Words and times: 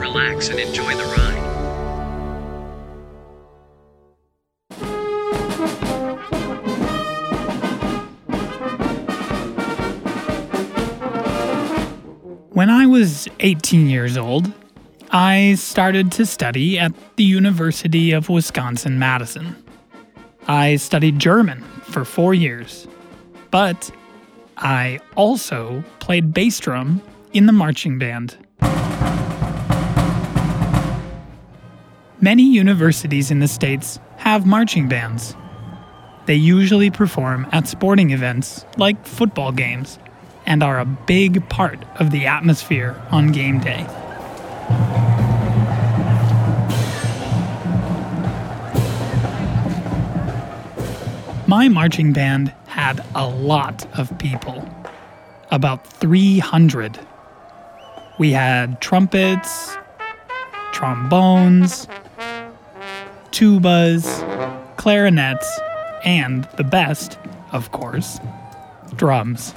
relax 0.00 0.48
and 0.48 0.58
enjoy 0.58 0.94
the 0.96 1.04
ride. 1.04 1.40
When 12.52 12.68
I 12.68 12.86
was 12.86 13.28
18 13.40 13.88
years 13.88 14.16
old, 14.16 14.52
I 15.10 15.54
started 15.54 16.12
to 16.12 16.26
study 16.26 16.78
at 16.78 16.92
the 17.16 17.24
University 17.24 18.12
of 18.12 18.28
Wisconsin 18.28 18.98
Madison. 18.98 19.56
I 20.46 20.76
studied 20.76 21.18
German 21.18 21.62
for 21.82 22.04
four 22.04 22.34
years, 22.34 22.86
but 23.50 23.90
I 24.56 25.00
also 25.16 25.82
played 26.00 26.34
bass 26.34 26.58
drum 26.60 27.02
in 27.32 27.46
the 27.46 27.52
marching 27.52 27.98
band. 27.98 28.36
Many 32.22 32.42
universities 32.42 33.30
in 33.30 33.38
the 33.38 33.48
States 33.48 33.98
have 34.18 34.44
marching 34.44 34.88
bands. 34.88 35.34
They 36.26 36.34
usually 36.34 36.90
perform 36.90 37.46
at 37.50 37.66
sporting 37.66 38.10
events 38.10 38.66
like 38.76 39.06
football 39.06 39.52
games 39.52 39.98
and 40.44 40.62
are 40.62 40.78
a 40.78 40.84
big 40.84 41.48
part 41.48 41.82
of 41.98 42.10
the 42.10 42.26
atmosphere 42.26 42.94
on 43.10 43.32
game 43.32 43.58
day. 43.58 43.86
My 51.46 51.68
marching 51.70 52.12
band 52.12 52.52
had 52.66 53.02
a 53.14 53.26
lot 53.26 53.86
of 53.98 54.16
people, 54.18 54.68
about 55.50 55.86
300. 55.86 57.00
We 58.18 58.32
had 58.32 58.78
trumpets, 58.82 59.74
trombones, 60.72 61.88
tubas, 63.30 64.06
clarinets, 64.76 65.60
and 66.04 66.44
the 66.56 66.64
best, 66.64 67.18
of 67.52 67.72
course, 67.72 68.20
drums. 68.96 69.52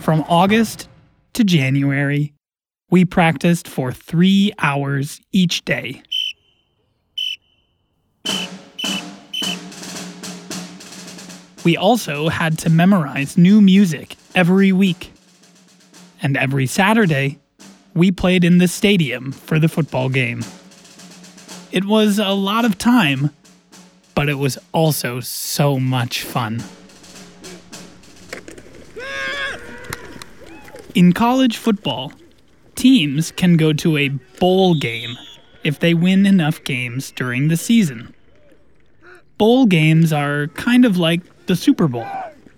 From 0.00 0.24
August 0.28 0.88
to 1.32 1.44
January, 1.44 2.34
we 2.90 3.04
practiced 3.04 3.66
for 3.66 3.90
three 3.90 4.52
hours 4.58 5.20
each 5.32 5.64
day. 5.64 6.02
We 11.64 11.78
also 11.78 12.28
had 12.28 12.58
to 12.58 12.70
memorize 12.70 13.38
new 13.38 13.62
music 13.62 14.16
every 14.34 14.70
week. 14.70 15.12
And 16.22 16.36
every 16.36 16.66
Saturday, 16.66 17.38
we 17.94 18.10
played 18.10 18.44
in 18.44 18.58
the 18.58 18.68
stadium 18.68 19.32
for 19.32 19.58
the 19.58 19.68
football 19.68 20.08
game. 20.08 20.44
It 21.70 21.84
was 21.84 22.18
a 22.18 22.30
lot 22.30 22.64
of 22.64 22.78
time, 22.78 23.30
but 24.14 24.28
it 24.28 24.34
was 24.34 24.58
also 24.72 25.20
so 25.20 25.78
much 25.78 26.22
fun. 26.22 26.62
In 30.94 31.12
college 31.12 31.56
football, 31.56 32.12
teams 32.76 33.32
can 33.32 33.56
go 33.56 33.72
to 33.72 33.96
a 33.96 34.08
bowl 34.38 34.74
game 34.74 35.16
if 35.64 35.80
they 35.80 35.94
win 35.94 36.26
enough 36.26 36.62
games 36.62 37.10
during 37.10 37.48
the 37.48 37.56
season. 37.56 38.14
Bowl 39.38 39.66
games 39.66 40.12
are 40.12 40.46
kind 40.48 40.84
of 40.84 40.96
like 40.96 41.20
the 41.46 41.56
Super 41.56 41.88
Bowl, 41.88 42.06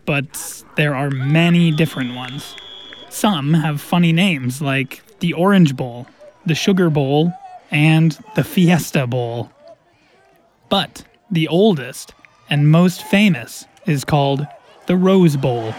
but 0.04 0.62
there 0.76 0.94
are 0.94 1.08
many 1.08 1.70
different 1.70 2.14
ones. 2.14 2.54
Some 3.08 3.54
have 3.54 3.80
funny 3.80 4.12
names 4.12 4.60
like 4.60 5.03
the 5.21 5.32
Orange 5.32 5.77
Bowl, 5.77 6.06
the 6.44 6.54
Sugar 6.54 6.91
Bowl, 6.91 7.32
and 7.71 8.19
the 8.34 8.44
Fiesta 8.44 9.06
Bowl. 9.06 9.50
But 10.69 11.04
the 11.31 11.49
oldest 11.49 12.15
and 12.49 12.71
most 12.71 13.03
famous 13.03 13.66
is 13.87 14.04
called 14.04 14.47
the 14.87 14.97
Rose 14.97 15.37
Bowl. 15.37 15.75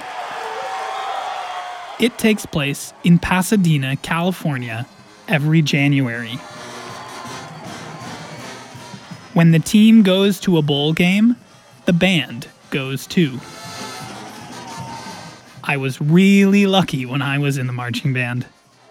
It 1.99 2.17
takes 2.17 2.45
place 2.45 2.93
in 3.03 3.17
Pasadena, 3.19 3.95
California, 3.97 4.85
every 5.27 5.61
January. 5.61 6.39
When 9.33 9.51
the 9.51 9.59
team 9.59 10.03
goes 10.03 10.39
to 10.41 10.57
a 10.57 10.61
bowl 10.61 10.93
game, 10.93 11.35
the 11.85 11.93
band 11.93 12.47
goes 12.69 13.07
too. 13.07 13.39
I 15.63 15.77
was 15.77 15.99
really 15.99 16.65
lucky 16.65 17.05
when 17.05 17.21
I 17.21 17.37
was 17.39 17.57
in 17.57 17.67
the 17.67 17.73
marching 17.73 18.13
band. 18.13 18.45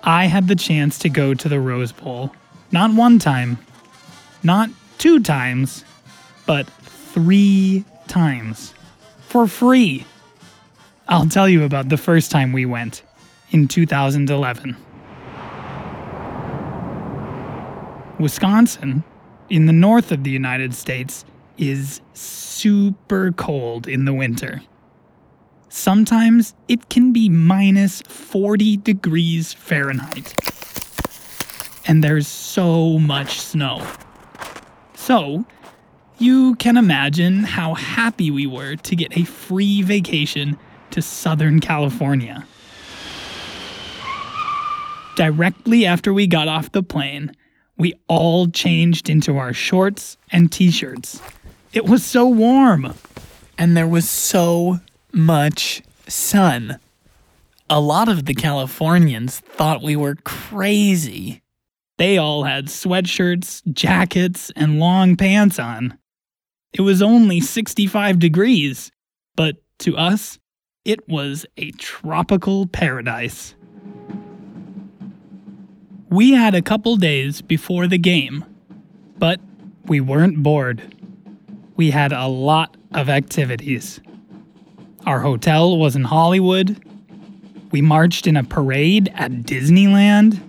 I 0.08 0.26
had 0.26 0.46
the 0.46 0.54
chance 0.54 1.00
to 1.00 1.08
go 1.08 1.34
to 1.34 1.48
the 1.48 1.58
Rose 1.58 1.90
Bowl. 1.90 2.32
Not 2.70 2.94
one 2.94 3.18
time, 3.18 3.58
not 4.44 4.70
two 4.98 5.18
times, 5.18 5.84
but 6.46 6.68
three 6.68 7.84
times. 8.06 8.72
For 9.26 9.48
free. 9.48 10.06
I'll 11.08 11.26
tell 11.26 11.48
you 11.48 11.64
about 11.64 11.88
the 11.88 11.96
first 11.96 12.30
time 12.30 12.52
we 12.52 12.64
went 12.64 13.02
in 13.50 13.66
2011. 13.66 14.76
Wisconsin, 18.20 19.02
in 19.50 19.66
the 19.66 19.72
north 19.72 20.12
of 20.12 20.22
the 20.22 20.30
United 20.30 20.72
States, 20.72 21.24
is 21.58 22.00
super 22.14 23.32
cold 23.32 23.88
in 23.88 24.04
the 24.04 24.14
winter. 24.14 24.62
Sometimes 25.76 26.54
it 26.68 26.88
can 26.88 27.12
be 27.12 27.28
minus 27.28 28.00
40 28.08 28.78
degrees 28.78 29.52
Fahrenheit. 29.52 30.34
And 31.86 32.02
there's 32.02 32.26
so 32.26 32.98
much 32.98 33.38
snow. 33.40 33.86
So, 34.94 35.44
you 36.18 36.54
can 36.56 36.78
imagine 36.78 37.44
how 37.44 37.74
happy 37.74 38.30
we 38.30 38.46
were 38.46 38.76
to 38.76 38.96
get 38.96 39.18
a 39.18 39.24
free 39.24 39.82
vacation 39.82 40.58
to 40.92 41.02
Southern 41.02 41.60
California. 41.60 42.46
Directly 45.14 45.84
after 45.84 46.12
we 46.12 46.26
got 46.26 46.48
off 46.48 46.72
the 46.72 46.82
plane, 46.82 47.36
we 47.76 47.92
all 48.08 48.48
changed 48.48 49.10
into 49.10 49.36
our 49.36 49.52
shorts 49.52 50.16
and 50.32 50.50
t 50.50 50.70
shirts. 50.70 51.20
It 51.74 51.84
was 51.84 52.02
so 52.02 52.26
warm, 52.26 52.94
and 53.58 53.76
there 53.76 53.86
was 53.86 54.08
so 54.08 54.80
much 55.12 55.82
sun. 56.08 56.78
A 57.68 57.80
lot 57.80 58.08
of 58.08 58.26
the 58.26 58.34
Californians 58.34 59.40
thought 59.40 59.82
we 59.82 59.96
were 59.96 60.16
crazy. 60.24 61.42
They 61.98 62.18
all 62.18 62.44
had 62.44 62.66
sweatshirts, 62.66 63.62
jackets, 63.72 64.52
and 64.54 64.78
long 64.78 65.16
pants 65.16 65.58
on. 65.58 65.98
It 66.72 66.82
was 66.82 67.00
only 67.00 67.40
65 67.40 68.18
degrees, 68.18 68.92
but 69.34 69.56
to 69.80 69.96
us, 69.96 70.38
it 70.84 71.08
was 71.08 71.46
a 71.56 71.70
tropical 71.72 72.66
paradise. 72.66 73.54
We 76.10 76.32
had 76.32 76.54
a 76.54 76.62
couple 76.62 76.96
days 76.96 77.42
before 77.42 77.86
the 77.86 77.98
game, 77.98 78.44
but 79.18 79.40
we 79.86 80.00
weren't 80.00 80.42
bored. 80.42 80.82
We 81.76 81.90
had 81.90 82.12
a 82.12 82.26
lot 82.28 82.76
of 82.92 83.08
activities. 83.08 84.00
Our 85.06 85.20
hotel 85.20 85.78
was 85.78 85.94
in 85.94 86.02
Hollywood. 86.02 86.84
We 87.70 87.80
marched 87.80 88.26
in 88.26 88.36
a 88.36 88.42
parade 88.42 89.12
at 89.14 89.30
Disneyland. 89.30 90.40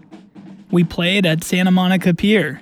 We 0.71 0.83
played 0.83 1.27
at 1.27 1.43
Santa 1.43 1.69
Monica 1.69 2.13
Pier. 2.15 2.59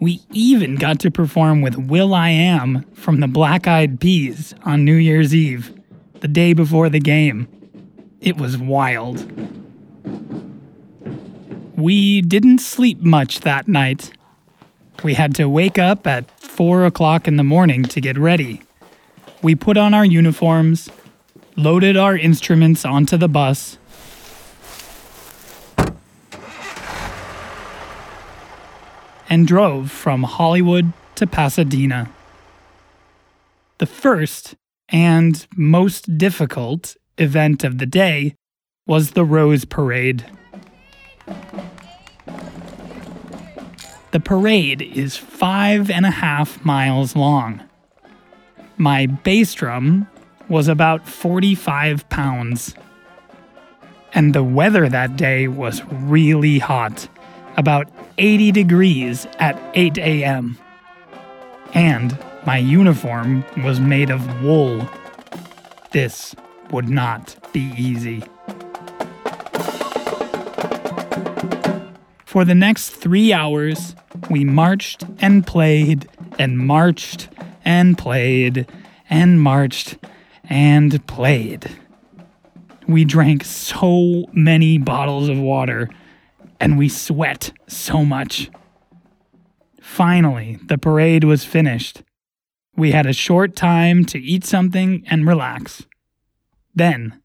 We 0.00 0.20
even 0.32 0.76
got 0.76 1.00
to 1.00 1.10
perform 1.10 1.62
with 1.62 1.76
will.i.am 1.76 2.84
from 2.94 3.18
the 3.18 3.26
Black 3.26 3.66
Eyed 3.66 3.98
Peas 3.98 4.54
on 4.62 4.84
New 4.84 4.94
Year's 4.94 5.34
Eve, 5.34 5.74
the 6.20 6.28
day 6.28 6.52
before 6.52 6.88
the 6.88 7.00
game. 7.00 7.48
It 8.20 8.36
was 8.36 8.56
wild. 8.56 9.26
We 11.76 12.22
didn't 12.22 12.60
sleep 12.60 13.00
much 13.00 13.40
that 13.40 13.66
night. 13.66 14.12
We 15.02 15.14
had 15.14 15.34
to 15.36 15.48
wake 15.48 15.78
up 15.78 16.06
at 16.06 16.30
4 16.40 16.86
o'clock 16.86 17.26
in 17.26 17.36
the 17.36 17.44
morning 17.44 17.82
to 17.84 18.00
get 18.00 18.16
ready. 18.16 18.62
We 19.40 19.54
put 19.54 19.76
on 19.76 19.94
our 19.94 20.04
uniforms, 20.04 20.90
loaded 21.56 21.96
our 21.96 22.16
instruments 22.16 22.84
onto 22.84 23.16
the 23.16 23.28
bus, 23.28 23.78
and 29.28 29.46
drove 29.46 29.90
from 29.92 30.24
Hollywood 30.24 30.92
to 31.14 31.26
Pasadena. 31.26 32.10
The 33.78 33.86
first 33.86 34.56
and 34.88 35.46
most 35.56 36.18
difficult 36.18 36.96
event 37.16 37.62
of 37.62 37.78
the 37.78 37.86
day 37.86 38.34
was 38.86 39.12
the 39.12 39.24
Rose 39.24 39.64
Parade. 39.64 40.24
The 44.10 44.20
parade 44.20 44.80
is 44.80 45.16
five 45.16 45.90
and 45.90 46.06
a 46.06 46.10
half 46.10 46.64
miles 46.64 47.14
long. 47.14 47.67
My 48.80 49.06
bass 49.06 49.54
drum 49.54 50.06
was 50.48 50.68
about 50.68 51.08
45 51.08 52.08
pounds. 52.08 52.76
And 54.14 54.32
the 54.34 54.44
weather 54.44 54.88
that 54.88 55.16
day 55.16 55.48
was 55.48 55.82
really 55.90 56.60
hot, 56.60 57.08
about 57.56 57.88
80 58.18 58.52
degrees 58.52 59.26
at 59.40 59.60
8 59.74 59.98
a.m. 59.98 60.56
And 61.74 62.16
my 62.46 62.58
uniform 62.58 63.44
was 63.64 63.80
made 63.80 64.10
of 64.10 64.42
wool. 64.44 64.88
This 65.90 66.36
would 66.70 66.88
not 66.88 67.52
be 67.52 67.72
easy. 67.76 68.22
For 72.24 72.44
the 72.44 72.54
next 72.54 72.90
three 72.90 73.32
hours, 73.32 73.96
we 74.30 74.44
marched 74.44 75.04
and 75.20 75.44
played 75.44 76.08
and 76.38 76.58
marched 76.58 77.28
and 77.68 77.98
played 77.98 78.66
and 79.10 79.42
marched 79.42 79.98
and 80.44 81.06
played. 81.06 81.70
We 82.88 83.04
drank 83.04 83.44
so 83.44 84.24
many 84.32 84.78
bottles 84.78 85.28
of 85.28 85.38
water 85.38 85.90
and 86.58 86.78
we 86.78 86.88
sweat 86.88 87.52
so 87.66 88.06
much. 88.06 88.50
Finally, 89.82 90.58
the 90.64 90.78
parade 90.78 91.24
was 91.24 91.44
finished. 91.44 92.02
We 92.74 92.92
had 92.92 93.04
a 93.04 93.12
short 93.12 93.54
time 93.54 94.06
to 94.06 94.18
eat 94.18 94.44
something 94.44 95.04
and 95.06 95.26
relax. 95.26 95.84
Then, 96.74 97.20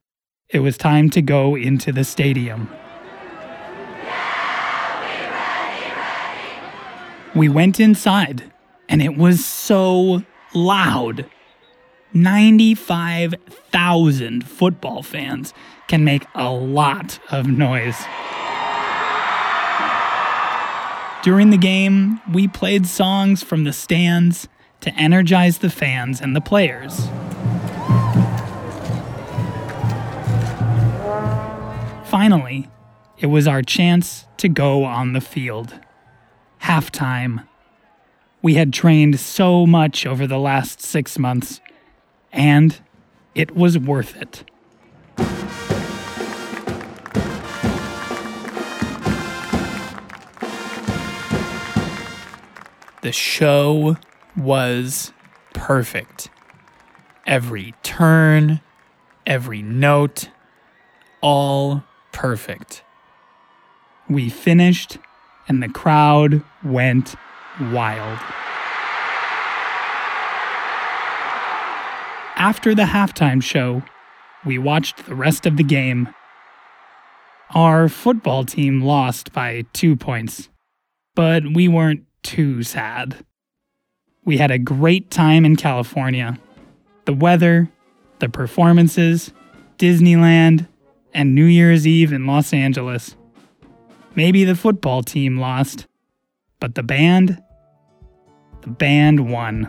it 0.50 0.60
was 0.60 0.76
time 0.78 1.10
to 1.12 1.22
go 1.22 1.56
into 1.56 1.94
the 1.94 2.04
stadium. 2.04 2.70
We 7.34 7.48
went 7.48 7.80
inside, 7.80 8.52
and 8.90 9.02
it 9.02 9.18
was 9.18 9.44
so 9.44 10.24
loud. 10.54 11.26
95,000 12.14 14.48
football 14.48 15.02
fans 15.02 15.52
can 15.88 16.04
make 16.04 16.28
a 16.36 16.52
lot 16.52 17.18
of 17.32 17.48
noise. 17.48 17.96
During 21.24 21.50
the 21.52 21.58
game, 21.58 22.20
we 22.32 22.48
played 22.48 22.86
songs 22.86 23.42
from 23.42 23.64
the 23.64 23.74
stands 23.74 24.48
to 24.82 24.94
energize 24.96 25.60
the 25.60 25.70
fans 25.70 26.20
and 26.20 26.36
the 26.36 26.42
players. 26.42 27.08
Finally, 32.06 32.68
it 33.18 33.28
was 33.28 33.48
our 33.48 33.62
chance 33.62 34.28
to 34.38 34.50
go 34.50 34.84
on 34.84 35.14
the 35.14 35.22
field. 35.22 35.80
Halftime. 36.64 37.48
We 38.44 38.56
had 38.56 38.74
trained 38.74 39.22
so 39.22 39.66
much 39.66 40.06
over 40.06 40.28
the 40.28 40.38
last 40.38 40.82
six 40.82 41.18
months, 41.18 41.62
and 42.34 42.78
it 43.34 43.56
was 43.56 43.80
worth 43.80 44.18
it. 44.18 44.44
The 53.02 53.14
show 53.14 53.96
was 54.36 55.14
perfect. 55.54 56.30
Every 57.26 57.74
turn, 57.82 58.60
every 59.26 59.62
note, 59.62 60.30
all 61.22 61.86
perfect. 62.12 62.84
We 64.10 64.30
finished, 64.30 64.98
and 65.48 65.64
the 65.64 65.70
crowd 65.70 66.44
went 66.62 67.16
wild. 67.60 68.20
After 72.36 72.76
the 72.76 72.84
halftime 72.84 73.42
show, 73.42 73.84
we 74.46 74.58
watched 74.58 75.06
the 75.06 75.16
rest 75.16 75.46
of 75.46 75.58
the 75.58 75.64
game. 75.64 76.10
Our 77.52 77.88
football 77.88 78.44
team 78.44 78.82
lost 78.82 79.32
by 79.32 79.66
two 79.74 79.96
points, 79.96 80.50
but 81.16 81.44
we 81.54 81.68
weren't 81.68 82.04
too 82.24 82.64
sad. 82.64 83.24
We 84.26 84.38
had 84.38 84.52
a 84.52 84.58
great 84.58 85.12
time 85.12 85.46
in 85.46 85.56
California. 85.56 86.38
The 87.06 87.14
weather, 87.14 87.70
the 88.20 88.30
performances, 88.30 89.32
Disneyland, 89.78 90.68
and 91.14 91.36
New 91.36 91.46
Year's 91.46 91.86
Eve 91.86 92.12
in 92.12 92.26
Los 92.26 92.54
Angeles. 92.54 93.16
Maybe 94.16 94.44
the 94.44 94.56
football 94.56 95.04
team 95.04 95.38
lost, 95.38 95.88
but 96.64 96.76
the 96.76 96.82
band, 96.82 97.44
the 98.62 98.70
band 98.70 99.30
won. 99.30 99.68